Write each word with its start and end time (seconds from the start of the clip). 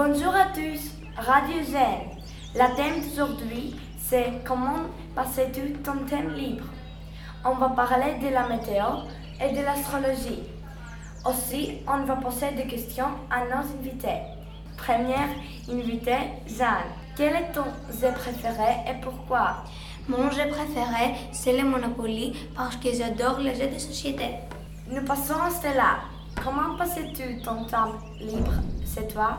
Bonjour 0.00 0.32
à 0.32 0.44
tous, 0.54 0.92
Radio 1.16 1.60
Zen. 1.64 2.22
La 2.54 2.68
thème 2.68 3.00
d'aujourd'hui, 3.02 3.74
c'est 3.98 4.44
comment 4.46 4.86
passer-tu 5.16 5.72
ton 5.82 6.06
thème 6.08 6.34
libre. 6.34 6.66
On 7.44 7.54
va 7.56 7.70
parler 7.70 8.14
de 8.22 8.28
la 8.32 8.46
météo 8.46 8.84
et 9.42 9.50
de 9.56 9.60
l'astrologie. 9.60 10.44
Aussi, 11.26 11.78
on 11.88 12.04
va 12.04 12.14
poser 12.14 12.52
des 12.52 12.68
questions 12.68 13.08
à 13.28 13.40
nos 13.40 13.68
invités. 13.76 14.20
Première 14.76 15.30
invitée, 15.68 16.30
Jeanne. 16.46 16.92
Quel 17.16 17.34
est 17.34 17.50
ton 17.52 17.64
jeu 18.00 18.12
préféré 18.14 18.76
et 18.88 19.00
pourquoi? 19.02 19.64
Mon 20.08 20.30
jeu 20.30 20.46
préféré, 20.48 21.16
c'est 21.32 21.60
le 21.60 21.68
Monopoly 21.68 22.36
parce 22.54 22.76
que 22.76 22.94
j'adore 22.94 23.40
les 23.40 23.56
jeux 23.56 23.66
de 23.74 23.78
société. 23.80 24.36
Nous 24.88 25.04
passons 25.04 25.42
à 25.42 25.50
cela. 25.50 25.96
Comment 26.44 26.76
passes-tu 26.78 27.42
ton 27.42 27.64
temps 27.64 27.94
libre? 28.20 28.52
C'est 28.84 29.12
toi? 29.12 29.38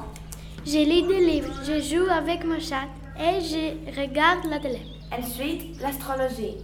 Je 0.71 0.77
lis 0.77 1.01
des 1.01 1.25
livres, 1.25 1.51
je 1.65 1.81
joue 1.81 2.07
avec 2.11 2.45
mon 2.45 2.59
chat 2.59 2.85
et 3.17 3.41
je 3.41 3.99
regarde 3.99 4.45
la 4.51 4.59
télé. 4.59 4.81
Ensuite, 5.11 5.81
l'astrologie. 5.81 6.57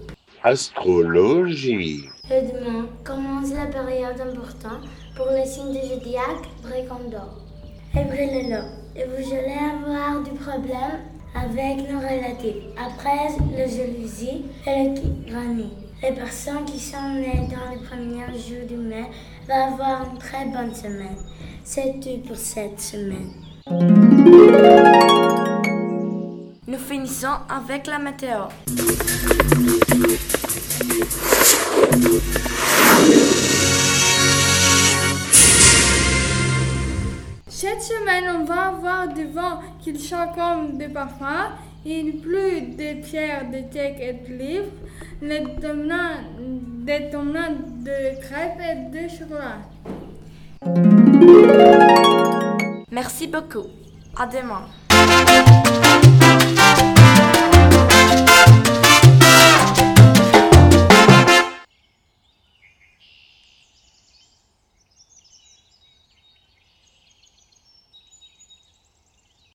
Astrologie. 0.44 2.04
Le 2.30 2.42
demain 2.54 2.88
commence 3.04 3.52
la 3.52 3.66
période 3.66 4.22
importante 4.22 4.88
pour 5.16 5.26
les 5.32 5.48
signes 5.48 5.72
du 5.72 5.88
zodiaque 5.88 6.46
Brécondor 6.62 7.42
et 7.96 8.04
Brélelo. 8.04 8.66
Et 8.96 9.06
vous 9.06 9.34
allez 9.34 9.58
avoir 9.74 10.22
du 10.22 10.38
problème 10.40 11.00
avec 11.34 11.90
nos 11.90 11.98
relatifs. 11.98 12.62
Après 12.78 13.30
la 13.58 13.68
jalousie 13.68 14.46
et 14.68 14.84
le 14.84 15.26
tyrannie. 15.26 15.74
Les 16.04 16.12
personnes 16.12 16.66
qui 16.66 16.80
sont 16.80 17.10
nées 17.10 17.50
dans 17.50 17.72
les 17.72 17.82
premiers 17.88 18.38
jours 18.38 18.68
du 18.68 18.78
mai 18.78 19.06
vont 19.48 19.74
avoir 19.74 20.12
une 20.12 20.20
très 20.20 20.46
bonne 20.46 20.76
semaine. 20.76 21.18
C'est 21.64 22.00
tout 22.00 22.28
pour 22.28 22.38
cette 22.38 22.80
semaine. 22.80 23.32
Nous 23.68 23.80
finissons 26.78 27.28
avec 27.50 27.88
la 27.88 27.98
météo. 27.98 28.42
Cette 37.48 37.82
semaine, 37.82 38.26
on 38.36 38.44
va 38.44 38.68
avoir 38.68 39.08
du 39.08 39.26
vent 39.26 39.62
qui 39.80 39.98
chante 39.98 40.36
comme 40.36 40.78
des 40.78 40.90
parfums, 40.90 41.50
une 41.88 42.20
pluie 42.22 42.62
de 42.62 43.02
pierres, 43.04 43.50
de 43.50 43.64
chèques 43.74 44.00
et 44.00 44.14
de 44.14 44.34
livres, 44.38 44.70
des 45.24 45.40
dominants 47.10 47.56
de 47.84 48.22
crêpes 48.22 48.62
et 48.62 48.76
de 48.96 49.08
chocolat. 49.10 49.62
Merci 52.96 53.28
beaucoup. 53.28 53.68
À 54.16 54.26
demain. 54.26 54.70